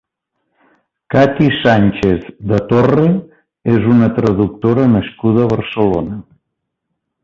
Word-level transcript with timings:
Katy 1.15 1.49
Sánchez 1.59 2.23
de 2.53 2.59
Torre 2.73 3.05
és 3.77 3.87
una 3.95 4.11
traductora 4.19 4.91
nascuda 4.99 5.45
a 5.49 5.55
Barcelona. 5.57 6.23